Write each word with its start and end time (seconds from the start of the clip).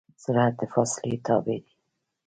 سرعت 0.23 0.53
د 0.59 0.61
فاصلې 0.73 1.15
تابع 1.25 1.57
دی. 1.59 1.59